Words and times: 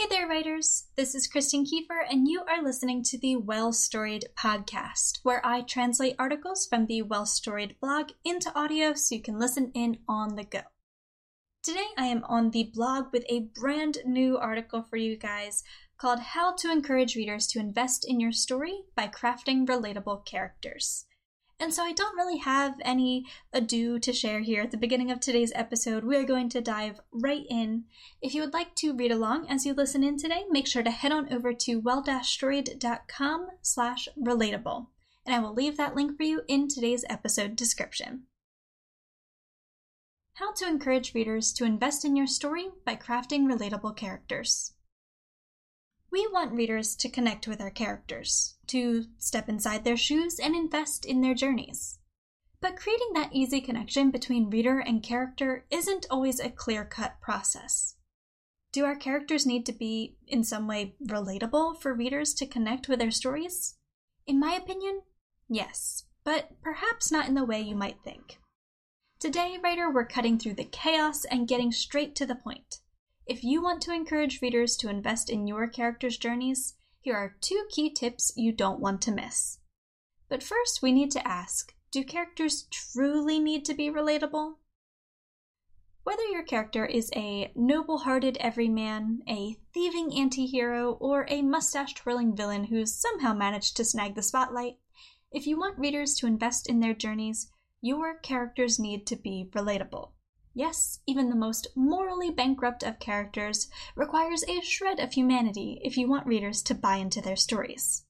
Hey 0.00 0.06
there, 0.08 0.26
writers! 0.26 0.86
This 0.96 1.14
is 1.14 1.26
Kristen 1.26 1.66
Kieffer, 1.66 2.00
and 2.08 2.26
you 2.26 2.42
are 2.48 2.62
listening 2.62 3.02
to 3.02 3.18
the 3.18 3.36
Well 3.36 3.70
Storied 3.70 4.24
podcast, 4.34 5.18
where 5.24 5.44
I 5.44 5.60
translate 5.60 6.16
articles 6.18 6.66
from 6.66 6.86
the 6.86 7.02
Well 7.02 7.26
Storied 7.26 7.78
blog 7.82 8.12
into 8.24 8.50
audio 8.58 8.94
so 8.94 9.14
you 9.14 9.20
can 9.20 9.38
listen 9.38 9.70
in 9.74 9.98
on 10.08 10.36
the 10.36 10.44
go. 10.44 10.62
Today, 11.62 11.84
I 11.98 12.06
am 12.06 12.24
on 12.24 12.50
the 12.50 12.70
blog 12.72 13.12
with 13.12 13.26
a 13.28 13.50
brand 13.54 13.98
new 14.06 14.38
article 14.38 14.86
for 14.88 14.96
you 14.96 15.18
guys 15.18 15.64
called 15.98 16.20
How 16.20 16.54
to 16.54 16.72
Encourage 16.72 17.14
Readers 17.14 17.46
to 17.48 17.58
Invest 17.58 18.08
in 18.08 18.20
Your 18.20 18.32
Story 18.32 18.84
by 18.96 19.06
Crafting 19.06 19.66
Relatable 19.66 20.24
Characters. 20.24 21.04
And 21.60 21.74
so 21.74 21.84
I 21.84 21.92
don't 21.92 22.16
really 22.16 22.38
have 22.38 22.76
any 22.80 23.26
ado 23.52 23.98
to 23.98 24.14
share 24.14 24.40
here 24.40 24.62
at 24.62 24.70
the 24.70 24.78
beginning 24.78 25.10
of 25.10 25.20
today's 25.20 25.52
episode. 25.54 26.04
We 26.04 26.16
are 26.16 26.24
going 26.24 26.48
to 26.48 26.62
dive 26.62 27.00
right 27.12 27.44
in. 27.50 27.84
If 28.22 28.34
you 28.34 28.40
would 28.40 28.54
like 28.54 28.74
to 28.76 28.94
read 28.94 29.12
along 29.12 29.46
as 29.50 29.66
you 29.66 29.74
listen 29.74 30.02
in 30.02 30.16
today, 30.16 30.44
make 30.48 30.66
sure 30.66 30.82
to 30.82 30.90
head 30.90 31.12
on 31.12 31.30
over 31.30 31.52
to 31.52 31.76
well-storied.com 31.76 33.48
slash 33.60 34.08
relatable. 34.18 34.86
And 35.26 35.34
I 35.34 35.38
will 35.38 35.52
leave 35.52 35.76
that 35.76 35.94
link 35.94 36.16
for 36.16 36.22
you 36.22 36.40
in 36.48 36.66
today's 36.66 37.04
episode 37.10 37.56
description. 37.56 38.22
How 40.34 40.54
to 40.54 40.66
encourage 40.66 41.14
readers 41.14 41.52
to 41.52 41.64
invest 41.64 42.06
in 42.06 42.16
your 42.16 42.26
story 42.26 42.70
by 42.86 42.96
crafting 42.96 43.42
relatable 43.42 43.98
characters. 43.98 44.72
We 46.12 46.26
want 46.26 46.52
readers 46.52 46.96
to 46.96 47.08
connect 47.08 47.46
with 47.46 47.60
our 47.60 47.70
characters, 47.70 48.56
to 48.66 49.04
step 49.18 49.48
inside 49.48 49.84
their 49.84 49.96
shoes 49.96 50.40
and 50.40 50.56
invest 50.56 51.04
in 51.04 51.20
their 51.20 51.34
journeys. 51.34 51.98
But 52.60 52.76
creating 52.76 53.12
that 53.14 53.32
easy 53.32 53.60
connection 53.60 54.10
between 54.10 54.50
reader 54.50 54.80
and 54.80 55.02
character 55.02 55.66
isn't 55.70 56.06
always 56.10 56.40
a 56.40 56.50
clear 56.50 56.84
cut 56.84 57.20
process. 57.20 57.94
Do 58.72 58.84
our 58.84 58.96
characters 58.96 59.46
need 59.46 59.64
to 59.66 59.72
be, 59.72 60.16
in 60.26 60.44
some 60.44 60.66
way, 60.66 60.94
relatable 61.04 61.80
for 61.80 61.94
readers 61.94 62.34
to 62.34 62.46
connect 62.46 62.88
with 62.88 62.98
their 62.98 63.10
stories? 63.10 63.76
In 64.26 64.38
my 64.38 64.54
opinion, 64.54 65.02
yes, 65.48 66.04
but 66.24 66.50
perhaps 66.62 67.10
not 67.10 67.28
in 67.28 67.34
the 67.34 67.44
way 67.44 67.60
you 67.60 67.74
might 67.74 68.02
think. 68.04 68.38
Today, 69.18 69.58
writer, 69.62 69.90
we're 69.90 70.06
cutting 70.06 70.38
through 70.38 70.54
the 70.54 70.64
chaos 70.64 71.24
and 71.24 71.48
getting 71.48 71.72
straight 71.72 72.14
to 72.16 72.26
the 72.26 72.34
point. 72.34 72.80
If 73.26 73.44
you 73.44 73.62
want 73.62 73.82
to 73.82 73.94
encourage 73.94 74.42
readers 74.42 74.76
to 74.78 74.88
invest 74.88 75.30
in 75.30 75.46
your 75.46 75.68
characters' 75.68 76.18
journeys, 76.18 76.74
here 77.00 77.14
are 77.14 77.36
two 77.40 77.66
key 77.70 77.90
tips 77.90 78.32
you 78.36 78.52
don't 78.52 78.80
want 78.80 79.02
to 79.02 79.12
miss. 79.12 79.58
But 80.28 80.42
first, 80.42 80.82
we 80.82 80.92
need 80.92 81.10
to 81.12 81.26
ask 81.26 81.74
do 81.90 82.04
characters 82.04 82.68
truly 82.70 83.40
need 83.40 83.64
to 83.64 83.74
be 83.74 83.90
relatable? 83.90 84.54
Whether 86.04 86.22
your 86.24 86.44
character 86.44 86.86
is 86.86 87.10
a 87.14 87.52
noble 87.54 87.98
hearted 87.98 88.36
everyman, 88.38 89.22
a 89.28 89.56
thieving 89.74 90.14
anti 90.16 90.46
hero, 90.46 90.92
or 90.94 91.26
a 91.28 91.42
mustache 91.42 91.94
twirling 91.94 92.36
villain 92.36 92.64
who's 92.64 92.94
somehow 92.94 93.34
managed 93.34 93.76
to 93.76 93.84
snag 93.84 94.14
the 94.14 94.22
spotlight, 94.22 94.78
if 95.32 95.46
you 95.46 95.58
want 95.58 95.78
readers 95.78 96.14
to 96.16 96.26
invest 96.26 96.68
in 96.68 96.80
their 96.80 96.94
journeys, 96.94 97.50
your 97.80 98.14
characters 98.14 98.78
need 98.78 99.06
to 99.08 99.16
be 99.16 99.50
relatable. 99.52 100.12
Yes, 100.52 101.00
even 101.06 101.30
the 101.30 101.36
most 101.36 101.68
morally 101.76 102.30
bankrupt 102.30 102.82
of 102.82 102.98
characters 102.98 103.68
requires 103.94 104.42
a 104.44 104.60
shred 104.60 104.98
of 104.98 105.12
humanity 105.12 105.80
if 105.84 105.96
you 105.96 106.08
want 106.08 106.26
readers 106.26 106.60
to 106.62 106.74
buy 106.74 106.96
into 106.96 107.20
their 107.20 107.36
stories. 107.36 108.04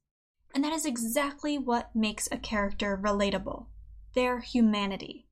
And 0.55 0.64
that 0.64 0.72
is 0.72 0.86
exactly 0.86 1.58
what 1.58 1.94
makes 1.94 2.28
a 2.33 2.38
character 2.38 2.98
relatable 3.00 3.66
their 4.14 4.41
humanity. 4.41 5.28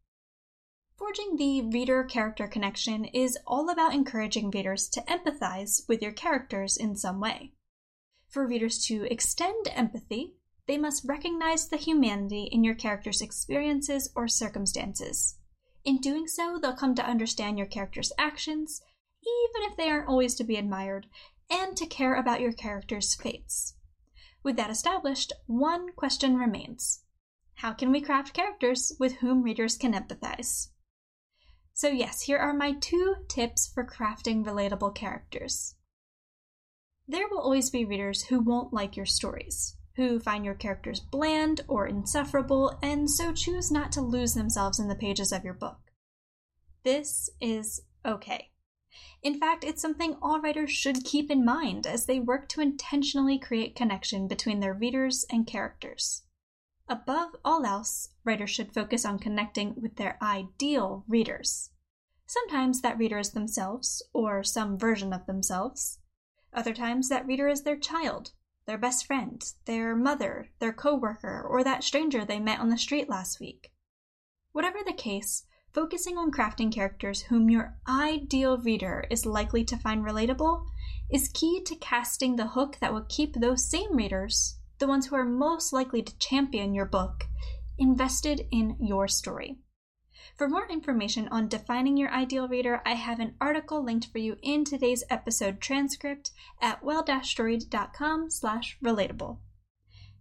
Forging 0.97 1.37
the 1.37 1.63
reader 1.63 2.05
character 2.05 2.47
connection 2.47 3.05
is 3.07 3.39
all 3.47 3.71
about 3.71 3.95
encouraging 3.95 4.51
readers 4.51 4.89
to 4.91 5.01
empathize 5.03 5.89
with 5.89 6.03
your 6.03 6.13
characters 6.13 6.77
in 6.77 6.95
some 6.95 7.21
way. 7.21 7.53
For 8.29 8.47
readers 8.47 8.85
to 8.87 9.11
extend 9.11 9.69
empathy, 9.69 10.35
they 10.67 10.77
must 10.77 11.09
recognize 11.09 11.69
the 11.69 11.79
humanity 11.79 12.49
in 12.53 12.63
your 12.63 12.75
character's 12.75 13.23
experiences 13.23 14.11
or 14.15 14.29
circumstances. 14.29 15.39
In 15.85 15.99
doing 15.99 16.27
so, 16.27 16.59
they'll 16.59 16.77
come 16.77 16.95
to 16.97 17.07
understand 17.07 17.59
your 17.59 17.67
character's 17.67 18.13
actions, 18.19 18.83
even 19.23 19.71
if 19.71 19.77
they 19.77 19.89
aren't 19.89 20.09
always 20.09 20.35
to 20.37 20.45
be 20.45 20.57
admired, 20.57 21.07
and 21.51 21.77
to 21.77 21.87
care 21.87 22.15
about 22.15 22.41
your 22.41 22.53
character's 22.53 23.15
fates. 23.15 23.75
With 24.43 24.57
that 24.57 24.71
established, 24.71 25.33
one 25.47 25.93
question 25.93 26.37
remains 26.37 27.05
How 27.55 27.73
can 27.73 27.91
we 27.91 28.01
craft 28.01 28.35
characters 28.35 28.93
with 29.01 29.17
whom 29.17 29.43
readers 29.43 29.77
can 29.77 29.95
empathize? 29.95 30.69
So, 31.73 31.89
yes, 31.89 32.23
here 32.23 32.39
are 32.39 32.53
my 32.53 32.73
two 32.73 33.15
tips 33.29 33.67
for 33.73 33.87
crafting 33.87 34.45
relatable 34.45 34.95
characters. 34.95 35.77
There 37.07 37.29
will 37.29 37.41
always 37.41 37.71
be 37.71 37.85
readers 37.85 38.25
who 38.25 38.41
won't 38.41 38.73
like 38.73 38.97
your 38.97 39.07
stories 39.07 39.78
who 39.99 40.21
find 40.21 40.45
your 40.45 40.55
characters 40.55 41.01
bland 41.01 41.61
or 41.67 41.85
insufferable 41.85 42.79
and 42.81 43.11
so 43.11 43.33
choose 43.33 43.69
not 43.69 43.91
to 43.91 44.01
lose 44.01 44.35
themselves 44.35 44.79
in 44.79 44.87
the 44.87 44.95
pages 44.95 45.33
of 45.33 45.45
your 45.45 45.55
book. 45.55 45.79
This 46.85 47.29
is 47.41 47.83
okay. 48.07 48.53
In 49.25 49.41
fact, 49.41 49.65
it's 49.65 49.83
something 49.83 50.17
all 50.23 50.41
writers 50.41 50.71
should 50.71 51.05
keep 51.05 51.33
in 51.33 51.45
mind 51.45 51.85
as 51.85 52.07
they 52.07 52.21
work 52.21 52.49
to 52.51 52.61
intentionally 52.61 53.41
create 53.41 53.75
connection 53.75 54.29
between 54.29 54.61
their 54.61 54.73
readers 54.73 55.27
and 55.31 55.49
characters. 55.49 56.23
Above 56.89 57.35
all 57.45 57.67
else, 57.67 58.11
writers 58.23 58.51
should 58.51 58.73
focus 58.73 59.05
on 59.05 59.19
connecting 59.19 59.75
with 59.81 59.97
their 59.97 60.17
ideal 60.23 61.05
readers. 61.09 61.71
Sometimes 62.27 62.83
that 62.83 62.99
reader 62.99 63.19
is 63.19 63.33
themselves, 63.33 64.01
or 64.13 64.45
some 64.45 64.79
version 64.79 65.13
of 65.13 65.27
themselves. 65.27 65.99
Other 66.53 66.73
times 66.73 67.09
that 67.09 67.27
reader 67.27 67.49
is 67.49 67.63
their 67.63 67.77
child, 67.77 68.31
their 68.69 68.79
best 68.79 69.07
friend, 69.07 69.43
their 69.65 69.97
mother, 69.97 70.51
their 70.59 70.75
coworker, 70.75 71.43
or 71.43 71.65
that 71.65 71.83
stranger 71.83 72.23
they 72.23 72.39
met 72.39 72.61
on 72.61 72.69
the 72.69 72.77
street 72.77 73.09
last 73.09 73.41
week. 73.41 73.73
Whatever 74.53 74.81
the 74.85 74.93
case, 74.93 75.45
focusing 75.73 76.19
on 76.19 76.31
crafting 76.31 76.71
characters 76.71 77.23
whom 77.23 77.49
your 77.49 77.79
ideal 77.89 78.59
reader 78.59 79.07
is 79.11 79.25
likely 79.25 79.65
to 79.65 79.79
find 79.79 80.05
relatable 80.05 80.67
is 81.11 81.31
key 81.33 81.63
to 81.65 81.75
casting 81.77 82.37
the 82.37 82.49
hook 82.49 82.77
that 82.83 82.93
will 82.93 83.07
keep 83.09 83.35
those 83.35 83.71
same 83.71 83.97
readers, 83.97 84.59
the 84.79 84.87
ones 84.87 85.07
who 85.07 85.17
are 85.17 85.25
most 85.25 85.73
likely 85.73 86.03
to 86.03 86.19
champion 86.19 86.75
your 86.75 86.85
book, 86.85 87.25
invested 87.79 88.47
in 88.51 88.77
your 88.81 89.09
story. 89.09 89.57
For 90.39 90.49
more 90.49 90.69
information 90.69 91.27
on 91.33 91.49
defining 91.49 91.97
your 91.97 92.13
ideal 92.13 92.47
reader, 92.47 92.81
I 92.87 92.95
have 92.95 93.19
an 93.19 93.35
article 93.41 93.83
linked 93.83 94.07
for 94.07 94.19
you 94.19 94.37
in 94.41 94.65
today's 94.65 95.03
episode 95.11 95.61
transcript 95.61 96.31
at 96.63 96.81
well-storied.com 96.81 98.31
slash 98.31 98.79
relatable. 98.81 99.39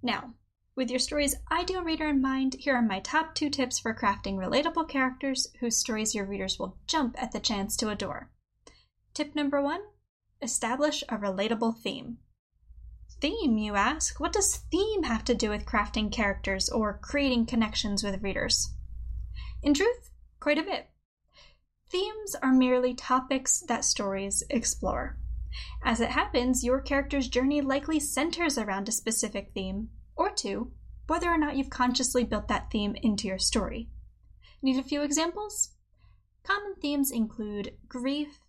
Now, 0.01 0.33
with 0.75 0.89
your 0.89 0.97
story's 0.97 1.35
ideal 1.51 1.83
reader 1.83 2.07
in 2.07 2.19
mind, 2.19 2.55
here 2.55 2.75
are 2.75 2.81
my 2.81 2.99
top 2.99 3.35
two 3.35 3.51
tips 3.51 3.77
for 3.77 3.93
crafting 3.93 4.37
relatable 4.37 4.89
characters 4.89 5.53
whose 5.59 5.77
stories 5.77 6.15
your 6.15 6.25
readers 6.25 6.57
will 6.57 6.79
jump 6.87 7.15
at 7.21 7.31
the 7.31 7.39
chance 7.39 7.77
to 7.77 7.89
adore. 7.89 8.31
Tip 9.13 9.35
number 9.35 9.61
one 9.61 9.81
establish 10.41 11.03
a 11.09 11.17
relatable 11.17 11.77
theme. 11.77 12.17
Theme, 13.21 13.59
you 13.59 13.75
ask? 13.75 14.19
What 14.19 14.33
does 14.33 14.63
theme 14.71 15.03
have 15.03 15.23
to 15.25 15.35
do 15.35 15.51
with 15.51 15.67
crafting 15.67 16.11
characters 16.11 16.69
or 16.69 16.97
creating 17.03 17.45
connections 17.45 18.03
with 18.03 18.23
readers? 18.23 18.71
In 19.63 19.73
truth, 19.73 20.11
quite 20.39 20.57
a 20.57 20.63
bit. 20.63 20.89
Themes 21.89 22.35
are 22.41 22.53
merely 22.53 22.93
topics 22.93 23.61
that 23.67 23.85
stories 23.85 24.43
explore. 24.49 25.17
As 25.83 25.99
it 25.99 26.09
happens, 26.11 26.63
your 26.63 26.81
character's 26.81 27.27
journey 27.27 27.61
likely 27.61 27.99
centers 27.99 28.57
around 28.57 28.87
a 28.87 28.91
specific 28.91 29.51
theme, 29.53 29.89
or 30.15 30.29
two, 30.29 30.73
whether 31.07 31.31
or 31.31 31.37
not 31.37 31.55
you've 31.55 31.69
consciously 31.69 32.23
built 32.23 32.47
that 32.49 32.69
theme 32.69 32.95
into 33.01 33.27
your 33.27 33.39
story. 33.39 33.89
Need 34.61 34.77
a 34.77 34.83
few 34.83 35.01
examples? 35.01 35.71
Common 36.43 36.75
themes 36.75 37.11
include 37.11 37.77
grief, 37.87 38.39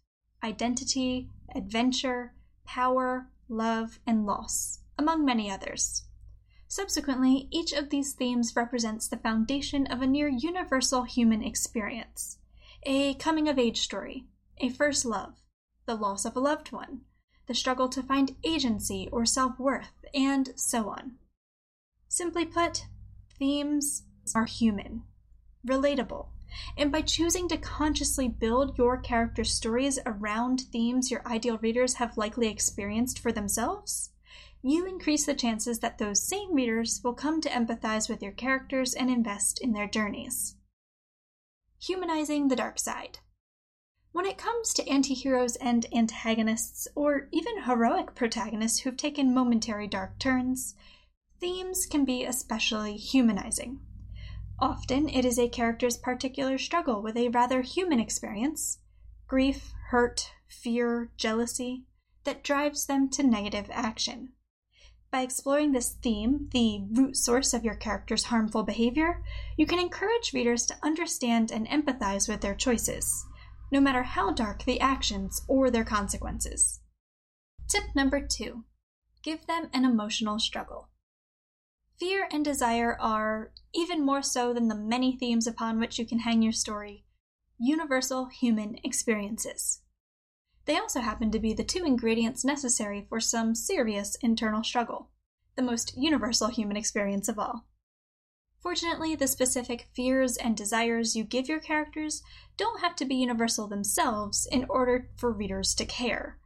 identity, 0.43 1.31
adventure, 1.55 2.35
power, 2.65 3.31
love, 3.49 4.01
and 4.07 4.27
loss, 4.27 4.81
among 4.99 5.25
many 5.25 5.51
others. 5.51 6.08
Subsequently, 6.71 7.49
each 7.51 7.73
of 7.73 7.89
these 7.89 8.13
themes 8.13 8.55
represents 8.55 9.09
the 9.09 9.17
foundation 9.17 9.87
of 9.87 10.03
a 10.03 10.07
near 10.07 10.29
universal 10.29 11.05
human 11.05 11.43
experience 11.43 12.39
a 12.85 13.15
coming 13.15 13.49
of 13.49 13.59
age 13.59 13.81
story, 13.81 14.27
a 14.59 14.69
first 14.69 15.05
love, 15.05 15.35
the 15.87 15.97
loss 15.97 16.25
of 16.25 16.37
a 16.37 16.41
loved 16.41 16.71
one, 16.71 17.01
the 17.47 17.55
struggle 17.55 17.89
to 17.89 18.03
find 18.03 18.37
agency 18.45 19.09
or 19.11 19.27
self 19.27 19.59
worth, 19.59 20.05
and 20.15 20.53
so 20.55 20.91
on. 20.91 21.17
Simply 22.07 22.45
put, 22.45 22.87
themes 23.39 24.05
are 24.35 24.45
human, 24.45 25.03
relatable, 25.67 26.29
and 26.77 26.93
by 26.93 27.03
choosing 27.03 27.49
to 27.49 27.57
consciously 27.57 28.29
build 28.29 28.79
your 28.79 28.97
character 28.97 29.43
stories 29.43 29.99
around 30.07 30.61
themes 30.73 31.11
your 31.11 31.27
ideal 31.27 31.59
readers 31.59 31.95
have 31.95 32.17
likely 32.17 32.47
experienced 32.47 33.19
for 33.19 33.33
themselves, 33.33 34.11
you 34.71 34.87
increase 34.87 35.25
the 35.25 35.35
chances 35.35 35.79
that 35.79 35.99
those 35.99 36.27
same 36.27 36.55
readers 36.55 37.01
will 37.05 37.15
come 37.15 37.41
to 37.41 37.49
empathize 37.49 38.09
with 38.09 38.23
your 38.23 38.33
characters 38.33 38.93
and 38.95 39.09
invest 39.09 39.61
in 39.61 39.73
their 39.73 39.87
journeys. 39.87 40.57
Humanizing 41.81 42.49
the 42.49 42.57
dark 42.57 42.79
side. 42.79 43.21
When 44.11 44.27
it 44.27 44.37
comes 44.37 44.75
to 44.75 44.85
antiheroes 44.85 45.57
and 45.61 45.87
antagonists, 45.93 46.89
or 46.97 47.29
even 47.31 47.63
heroic 47.63 48.15
protagonists 48.15 48.81
who've 48.81 48.97
taken 48.97 49.33
momentary 49.33 49.87
dark 49.87 50.19
turns, 50.19 50.75
themes 51.39 51.87
can 51.87 52.05
be 52.05 52.25
especially 52.25 52.97
humanizing. 52.97 53.81
Often 54.59 55.11
it 55.11 55.25
is 55.25 55.39
a 55.39 55.49
character's 55.49 55.97
particular 55.97 56.59
struggle 56.59 57.01
with 57.01 57.17
a 57.17 57.29
rather 57.29 57.63
human 57.63 58.01
experience 58.01 58.79
grief, 59.29 59.73
hurt, 59.91 60.33
fear, 60.49 61.13
jealousy 61.17 61.85
that 62.25 62.43
drives 62.43 62.87
them 62.87 63.09
to 63.11 63.23
negative 63.23 63.69
action. 63.71 64.33
By 65.11 65.23
exploring 65.23 65.73
this 65.73 65.95
theme, 66.03 66.49
the 66.53 66.85
root 66.93 67.17
source 67.17 67.55
of 67.55 67.65
your 67.65 67.75
character's 67.75 68.25
harmful 68.25 68.63
behavior, 68.63 69.23
you 69.57 69.67
can 69.67 69.79
encourage 69.79 70.35
readers 70.35 70.67
to 70.67 70.77
understand 70.83 71.51
and 71.51 71.67
empathize 71.69 72.29
with 72.29 72.43
their 72.43 72.55
choices, 72.55 73.25
no 73.73 73.81
matter 73.81 74.03
how 74.03 74.33
dark 74.33 74.65
the 74.65 74.81
actions 74.81 75.43
or 75.49 75.71
their 75.71 75.85
consequences. 75.85 76.81
Tip 77.69 77.85
number 77.95 78.27
two 78.27 78.65
give 79.23 79.47
them 79.47 79.69
an 79.73 79.85
emotional 79.85 80.39
struggle. 80.39 80.91
Fear 81.99 82.29
and 82.31 82.45
desire 82.45 82.97
are, 83.01 83.53
even 83.75 84.05
more 84.07 84.23
so 84.23 84.55
than 84.55 84.69
the 84.69 84.75
many 84.75 85.17
themes 85.17 85.47
upon 85.47 85.81
which 85.81 85.99
you 85.99 86.07
can 86.07 86.21
hang 86.21 86.43
your 86.43 86.53
story, 86.53 87.05
universal 87.59 88.27
human 88.27 88.77
experiences. 88.85 89.81
They 90.69 90.77
also 90.77 91.01
happen 91.01 91.31
to 91.31 91.39
be 91.39 91.55
the 91.55 91.65
two 91.65 91.87
ingredients 91.87 92.45
necessary 92.45 93.07
for 93.09 93.21
some 93.21 93.55
serious 93.55 94.17
internal 94.17 94.63
struggle, 94.63 95.09
the 95.57 95.63
most 95.63 95.97
universal 95.97 96.49
human 96.49 96.77
experience 96.77 97.27
of 97.27 97.39
all. 97.39 97.65
Fortunately, 98.61 99.15
the 99.15 99.29
specific 99.29 99.89
fears 99.95 100.37
and 100.37 100.55
desires 100.55 101.17
you 101.17 101.25
give 101.25 101.49
your 101.49 101.59
characters 101.59 102.23
don't 102.59 102.83
have 102.83 102.95
to 102.97 103.07
be 103.07 103.15
universal 103.15 103.67
themselves 103.67 104.47
in 104.53 104.67
order 104.69 105.09
for 105.17 105.33
readers 105.33 105.75
to 105.75 105.87
care. 105.87 106.39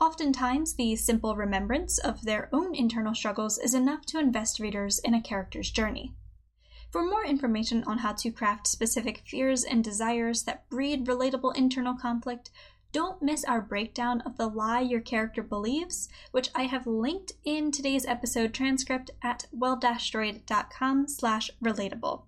Oftentimes, 0.00 0.74
the 0.74 0.96
simple 0.96 1.36
remembrance 1.36 1.98
of 1.98 2.22
their 2.22 2.48
own 2.52 2.74
internal 2.74 3.14
struggles 3.14 3.58
is 3.58 3.74
enough 3.74 4.04
to 4.06 4.18
invest 4.18 4.58
readers 4.58 4.98
in 4.98 5.14
a 5.14 5.22
character's 5.22 5.70
journey. 5.70 6.16
For 6.90 7.04
more 7.04 7.24
information 7.24 7.84
on 7.84 7.98
how 7.98 8.12
to 8.14 8.30
craft 8.30 8.66
specific 8.66 9.22
fears 9.24 9.64
and 9.64 9.82
desires 9.82 10.42
that 10.42 10.68
breed 10.68 11.06
relatable 11.06 11.56
internal 11.56 11.94
conflict, 11.94 12.50
don't 12.92 13.22
miss 13.22 13.44
our 13.44 13.60
breakdown 13.60 14.20
of 14.22 14.36
the 14.36 14.46
lie 14.46 14.80
your 14.80 15.00
character 15.00 15.42
believes, 15.42 16.08
which 16.30 16.50
I 16.54 16.64
have 16.64 16.86
linked 16.86 17.32
in 17.44 17.70
today's 17.70 18.04
episode 18.04 18.52
transcript 18.52 19.10
at 19.22 19.46
well-storied.com 19.50 21.08
slash 21.08 21.50
relatable. 21.64 22.24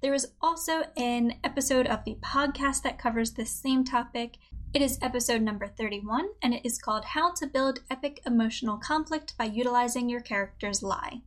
There 0.00 0.14
is 0.14 0.32
also 0.40 0.84
an 0.96 1.34
episode 1.44 1.86
of 1.86 2.04
the 2.04 2.16
podcast 2.16 2.82
that 2.82 2.98
covers 2.98 3.32
this 3.32 3.50
same 3.50 3.84
topic. 3.84 4.38
It 4.74 4.82
is 4.82 4.98
episode 5.00 5.42
number 5.42 5.66
31, 5.66 6.28
and 6.42 6.52
it 6.52 6.62
is 6.64 6.78
called 6.78 7.04
How 7.04 7.32
to 7.34 7.46
Build 7.46 7.80
Epic 7.90 8.20
Emotional 8.26 8.76
Conflict 8.76 9.36
by 9.38 9.44
Utilizing 9.44 10.08
Your 10.08 10.20
Character's 10.20 10.82
Lie. 10.82 11.22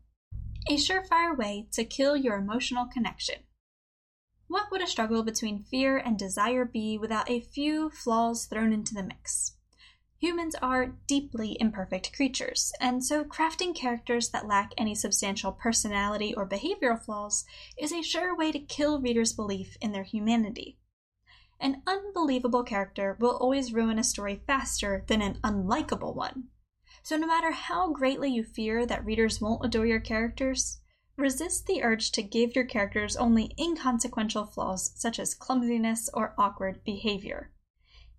A 0.70 0.76
surefire 0.76 1.36
way 1.38 1.68
to 1.72 1.84
kill 1.84 2.16
your 2.16 2.36
emotional 2.36 2.86
connection. 2.86 3.38
What 4.52 4.70
would 4.70 4.82
a 4.82 4.86
struggle 4.88 5.24
between 5.24 5.64
fear 5.64 5.96
and 5.96 6.20
desire 6.20 6.66
be 6.66 6.98
without 6.98 7.30
a 7.30 7.40
few 7.40 7.90
flaws 7.90 8.48
thrown 8.48 8.74
into 8.74 8.94
the 8.94 9.02
mix? 9.02 9.56
Humans 10.18 10.56
are 10.56 10.98
deeply 11.08 11.56
imperfect 11.62 12.14
creatures, 12.14 12.74
and 12.82 13.02
so 13.02 13.24
crafting 13.24 13.74
characters 13.74 14.28
that 14.32 14.46
lack 14.46 14.74
any 14.78 14.94
substantial 14.94 15.54
personality 15.54 16.36
or 16.36 16.46
behavioral 16.46 17.02
flaws 17.02 17.46
is 17.78 17.94
a 17.94 18.02
sure 18.02 18.36
way 18.36 18.52
to 18.52 18.60
kill 18.60 19.00
readers' 19.00 19.32
belief 19.32 19.78
in 19.80 19.94
their 19.94 20.04
humanity. 20.04 20.78
An 21.58 21.82
unbelievable 21.88 22.64
character 22.64 23.16
will 23.22 23.38
always 23.38 23.72
ruin 23.72 23.98
a 23.98 24.04
story 24.04 24.44
faster 24.46 25.06
than 25.08 25.22
an 25.22 25.40
unlikable 25.46 26.14
one. 26.14 26.50
So, 27.04 27.16
no 27.16 27.26
matter 27.26 27.52
how 27.52 27.94
greatly 27.94 28.30
you 28.30 28.44
fear 28.44 28.86
that 28.86 29.06
readers 29.06 29.40
won't 29.40 29.64
adore 29.64 29.86
your 29.86 30.02
characters, 30.02 30.81
Resist 31.22 31.68
the 31.68 31.84
urge 31.84 32.12
to 32.14 32.24
give 32.24 32.56
your 32.56 32.66
characters 32.66 33.16
only 33.16 33.54
inconsequential 33.56 34.48
flaws 34.48 34.92
such 34.96 35.20
as 35.20 35.36
clumsiness 35.36 36.10
or 36.16 36.34
awkward 36.36 36.84
behavior. 36.84 37.52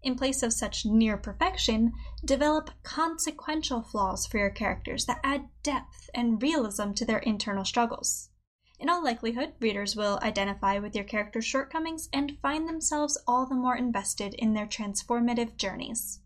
In 0.05 0.15
place 0.15 0.41
of 0.45 0.53
such 0.53 0.87
near 0.87 1.17
perfection, 1.17 1.95
develop 2.25 2.71
consequential 2.85 3.83
flaws 3.83 4.25
for 4.29 4.39
your 4.39 4.51
characters 4.51 5.07
that 5.07 5.19
add 5.25 5.49
depth 5.65 6.11
and 6.15 6.41
realism 6.41 6.93
to 6.93 7.05
their 7.05 7.19
internal 7.19 7.65
struggles. 7.65 8.31
In 8.79 8.89
all 8.89 9.03
likelihood, 9.03 9.55
readers 9.59 9.97
will 9.97 10.21
identify 10.23 10.79
with 10.79 10.95
your 10.95 11.05
character's 11.05 11.45
shortcomings 11.45 12.09
and 12.13 12.39
find 12.41 12.69
themselves 12.69 13.19
all 13.27 13.47
the 13.47 13.57
more 13.57 13.77
invested 13.77 14.35
in 14.35 14.55
their 14.55 14.69
transformative 14.69 15.57
journeys. 15.57 16.21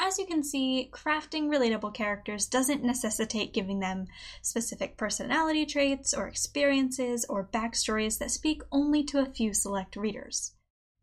As 0.00 0.16
you 0.16 0.26
can 0.26 0.44
see, 0.44 0.88
crafting 0.92 1.48
relatable 1.48 1.92
characters 1.92 2.46
doesn't 2.46 2.84
necessitate 2.84 3.52
giving 3.52 3.80
them 3.80 4.06
specific 4.40 4.96
personality 4.96 5.66
traits 5.66 6.14
or 6.14 6.28
experiences 6.28 7.26
or 7.28 7.48
backstories 7.52 8.16
that 8.18 8.30
speak 8.30 8.62
only 8.70 9.02
to 9.02 9.18
a 9.18 9.26
few 9.26 9.52
select 9.52 9.96
readers. 9.96 10.54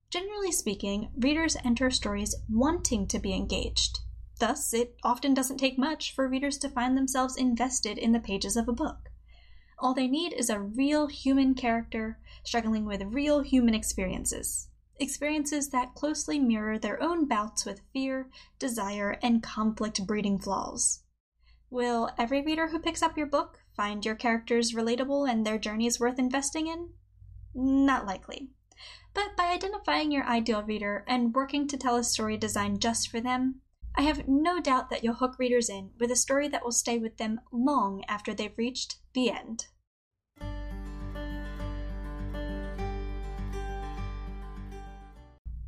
Generally 0.09 0.53
speaking, 0.53 1.11
readers 1.17 1.57
enter 1.65 1.91
stories 1.91 2.35
wanting 2.49 3.05
to 3.07 3.19
be 3.19 3.33
engaged. 3.33 3.99
Thus, 4.39 4.73
it 4.73 4.95
often 5.03 5.33
doesn't 5.33 5.57
take 5.57 5.77
much 5.77 6.15
for 6.15 6.29
readers 6.29 6.57
to 6.59 6.69
find 6.69 6.97
themselves 6.97 7.35
invested 7.35 7.97
in 7.97 8.13
the 8.13 8.19
pages 8.21 8.55
of 8.55 8.69
a 8.69 8.73
book. 8.73 9.09
All 9.77 9.93
they 9.93 10.07
need 10.07 10.31
is 10.31 10.49
a 10.49 10.59
real 10.59 11.07
human 11.07 11.53
character 11.53 12.17
struggling 12.45 12.85
with 12.85 13.03
real 13.03 13.41
human 13.41 13.75
experiences 13.75 14.69
experiences 14.99 15.69
that 15.69 15.95
closely 15.95 16.39
mirror 16.39 16.77
their 16.79 17.01
own 17.01 17.27
bouts 17.27 17.65
with 17.65 17.81
fear, 17.93 18.29
desire, 18.59 19.17
and 19.21 19.43
conflict 19.43 20.05
breeding 20.05 20.39
flaws. 20.39 21.03
Will 21.69 22.09
every 22.17 22.41
reader 22.41 22.67
who 22.67 22.79
picks 22.79 23.01
up 23.01 23.17
your 23.17 23.27
book 23.27 23.59
find 23.75 24.05
your 24.05 24.15
characters 24.15 24.73
relatable 24.73 25.29
and 25.29 25.45
their 25.45 25.57
journeys 25.57 25.99
worth 25.99 26.19
investing 26.19 26.67
in? 26.67 26.93
Not 27.53 28.05
likely. 28.05 28.49
But 29.13 29.35
by 29.37 29.45
identifying 29.45 30.11
your 30.11 30.25
ideal 30.25 30.63
reader 30.63 31.03
and 31.07 31.33
working 31.33 31.67
to 31.67 31.77
tell 31.77 31.95
a 31.95 32.03
story 32.03 32.37
designed 32.37 32.81
just 32.81 33.09
for 33.09 33.21
them, 33.21 33.61
I 33.97 34.01
have 34.01 34.27
no 34.27 34.59
doubt 34.59 34.89
that 34.89 35.03
you'll 35.03 35.15
hook 35.15 35.39
readers 35.39 35.69
in 35.69 35.91
with 35.99 36.11
a 36.11 36.17
story 36.17 36.49
that 36.49 36.63
will 36.63 36.73
stay 36.73 36.97
with 36.97 37.17
them 37.17 37.39
long 37.51 38.03
after 38.09 38.33
they've 38.33 38.57
reached 38.57 38.97
the 39.13 39.31
end. 39.31 39.67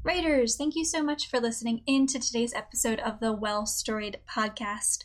Writers, 0.07 0.55
thank 0.55 0.77
you 0.77 0.85
so 0.85 1.03
much 1.03 1.27
for 1.27 1.37
listening 1.41 1.81
in 1.85 2.07
to 2.07 2.17
today's 2.17 2.53
episode 2.53 3.01
of 3.01 3.19
the 3.19 3.33
Well 3.33 3.65
Storied 3.65 4.19
podcast. 4.25 5.03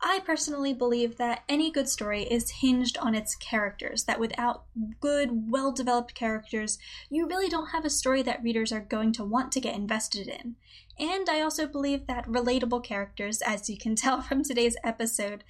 I 0.00 0.20
personally 0.24 0.72
believe 0.72 1.16
that 1.16 1.42
any 1.48 1.72
good 1.72 1.88
story 1.88 2.22
is 2.22 2.60
hinged 2.60 2.96
on 2.98 3.16
its 3.16 3.34
characters, 3.34 4.04
that 4.04 4.20
without 4.20 4.62
good, 5.00 5.50
well 5.50 5.72
developed 5.72 6.14
characters, 6.14 6.78
you 7.10 7.26
really 7.26 7.48
don't 7.48 7.70
have 7.70 7.84
a 7.84 7.90
story 7.90 8.22
that 8.22 8.44
readers 8.44 8.70
are 8.70 8.78
going 8.78 9.10
to 9.14 9.24
want 9.24 9.50
to 9.50 9.60
get 9.60 9.74
invested 9.74 10.28
in. 10.28 10.54
And 11.00 11.28
I 11.28 11.40
also 11.40 11.66
believe 11.66 12.06
that 12.06 12.28
relatable 12.28 12.84
characters, 12.84 13.42
as 13.42 13.68
you 13.68 13.76
can 13.76 13.96
tell 13.96 14.22
from 14.22 14.44
today's 14.44 14.76
episode, 14.84 15.42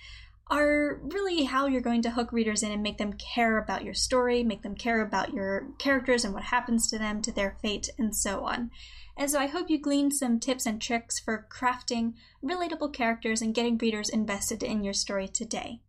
are 0.51 1.01
really 1.03 1.45
how 1.45 1.67
you're 1.67 1.81
going 1.81 2.03
to 2.03 2.11
hook 2.11 2.33
readers 2.33 2.63
in 2.63 2.71
and 2.71 2.83
make 2.83 2.99
them 2.99 3.15
care 3.15 3.59
about 3.59 3.85
your 3.85 3.95
story, 3.95 4.43
make 4.43 4.63
them 4.63 4.75
care 4.75 5.01
about 5.01 5.33
your 5.33 5.69
characters 5.79 6.25
and 6.25 6.35
what 6.35 6.45
happens 6.45 6.89
to 6.89 6.99
them, 6.99 7.23
to 7.23 7.33
their 7.33 7.57
fate, 7.63 7.89
and 7.99 8.15
so 8.15 8.45
on. 8.45 8.71
And 9.17 9.31
so 9.31 9.39
I 9.39 9.47
hope 9.47 9.71
you 9.71 9.79
gleaned 9.79 10.15
some 10.15 10.41
tips 10.41 10.67
and 10.67 10.83
tricks 10.83 11.19
for 11.19 11.47
crafting 11.51 12.15
relatable 12.45 12.93
characters 12.93 13.41
and 13.41 13.55
getting 13.55 13.79
readers 13.79 14.09
invested 14.09 14.63
in 14.63 14.85
your 14.85 14.93
story 14.93 15.29
today. 15.29 15.81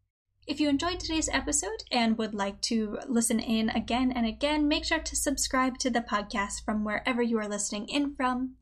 If 0.48 0.60
you 0.60 0.70
enjoyed 0.70 1.00
today's 1.00 1.30
episode 1.30 1.84
and 1.92 2.20
would 2.20 2.36
like 2.36 2.62
to 2.64 3.00
listen 3.08 3.40
in 3.40 3.70
again 3.70 4.12
and 4.12 4.28
again, 4.28 4.68
make 4.68 4.86
sure 4.86 5.00
to 5.00 5.16
subscribe 5.16 5.80
to 5.80 5.90
the 5.90 6.02
podcast 6.02 6.64
from 6.64 6.84
wherever 6.84 7.22
you 7.22 7.40
are 7.40 7.48
listening 7.48 7.90
in 7.90 8.14
from. 8.14 8.54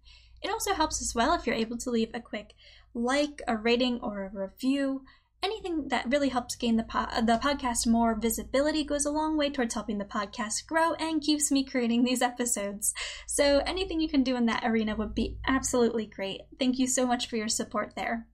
It 0.42 0.50
also 0.50 0.74
helps 0.74 1.02
as 1.02 1.14
well 1.14 1.34
if 1.34 1.46
you're 1.46 1.56
able 1.56 1.78
to 1.80 1.90
leave 1.92 2.12
a 2.14 2.22
quick 2.22 2.56
like, 2.94 3.42
a 3.48 3.58
rating, 3.58 4.00
or 4.02 4.24
a 4.24 4.30
review 4.30 5.04
anything 5.44 5.90
that 5.90 6.10
really 6.10 6.30
helps 6.30 6.56
gain 6.56 6.78
the, 6.78 6.84
po- 6.84 7.22
the 7.22 7.40
podcast 7.44 7.86
more 7.86 8.16
visibility 8.16 8.84
goes 8.84 9.06
a 9.06 9.12
long 9.12 9.38
way 9.38 9.50
towards 9.50 9.74
helping 9.74 9.98
the 9.98 10.06
podcast 10.06 10.66
grow 10.66 10.94
and 10.94 11.22
keeps 11.22 11.52
me 11.52 11.64
creating 11.64 12.04
these 12.04 12.22
episodes. 12.22 12.94
So 13.28 13.60
anything 13.66 14.00
you 14.00 14.10
can 14.10 14.24
do 14.24 14.36
in 14.36 14.46
that 14.48 14.64
arena 14.66 14.96
would 14.96 15.14
be 15.14 15.38
absolutely 15.46 16.06
great. 16.06 16.42
Thank 16.58 16.80
you 16.80 16.88
so 16.88 17.06
much 17.06 17.28
for 17.28 17.36
your 17.36 17.50
support 17.50 17.94
there. 17.96 18.28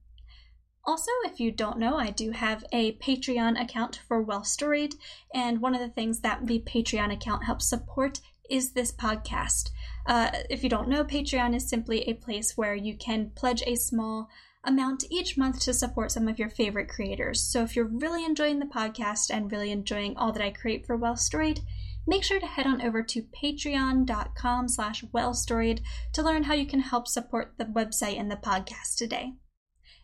Also, 0.84 1.10
if 1.24 1.38
you 1.38 1.52
don't 1.52 1.78
know, 1.78 1.96
I 1.96 2.10
do 2.10 2.30
have 2.30 2.64
a 2.72 2.96
Patreon 2.96 3.60
account 3.60 4.00
for 4.08 4.22
Well 4.22 4.44
Storied, 4.44 4.94
and 5.34 5.60
one 5.60 5.74
of 5.74 5.80
the 5.80 5.90
things 5.90 6.20
that 6.20 6.46
the 6.46 6.62
Patreon 6.66 7.12
account 7.12 7.44
helps 7.44 7.68
support 7.68 8.20
is 8.48 8.72
this 8.72 8.90
podcast. 8.90 9.70
Uh, 10.06 10.30
if 10.48 10.62
you 10.62 10.70
don't 10.70 10.88
know, 10.88 11.04
Patreon 11.04 11.54
is 11.54 11.68
simply 11.68 12.02
a 12.02 12.14
place 12.14 12.56
where 12.56 12.74
you 12.74 12.96
can 12.96 13.30
pledge 13.36 13.62
a 13.66 13.76
small 13.76 14.28
amount 14.64 15.04
each 15.10 15.36
month 15.36 15.60
to 15.60 15.72
support 15.72 16.12
some 16.12 16.28
of 16.28 16.38
your 16.38 16.50
favorite 16.50 16.88
creators. 16.88 17.40
So 17.40 17.62
if 17.62 17.74
you're 17.74 17.86
really 17.86 18.24
enjoying 18.24 18.58
the 18.58 18.66
podcast 18.66 19.30
and 19.30 19.50
really 19.50 19.70
enjoying 19.70 20.16
all 20.16 20.32
that 20.32 20.42
I 20.42 20.50
create 20.50 20.86
for 20.86 20.96
Well 20.96 21.16
Storied, 21.16 21.60
make 22.06 22.24
sure 22.24 22.40
to 22.40 22.46
head 22.46 22.66
on 22.66 22.82
over 22.82 23.02
to 23.02 23.22
patreon.com 23.42 24.68
slash 24.68 25.04
wellstoried 25.12 25.80
to 26.12 26.22
learn 26.22 26.44
how 26.44 26.54
you 26.54 26.66
can 26.66 26.80
help 26.80 27.08
support 27.08 27.54
the 27.56 27.64
website 27.64 28.18
and 28.18 28.30
the 28.30 28.36
podcast 28.36 28.96
today. 28.96 29.34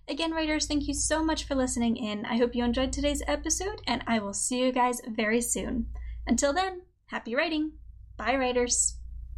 Again, 0.08 0.32
writers, 0.32 0.66
thank 0.66 0.86
you 0.86 0.94
so 0.94 1.24
much 1.24 1.44
for 1.44 1.56
listening 1.56 1.96
in. 1.96 2.24
I 2.26 2.36
hope 2.36 2.54
you 2.54 2.64
enjoyed 2.64 2.92
today's 2.92 3.22
episode, 3.26 3.82
and 3.88 4.04
I 4.06 4.20
will 4.20 4.34
see 4.34 4.60
you 4.60 4.70
guys 4.70 5.00
very 5.08 5.40
soon. 5.40 5.86
Until 6.28 6.52
then, 6.52 6.82
happy 7.06 7.34
writing. 7.34 7.72
Bye, 8.16 8.36
writers. 8.36 8.98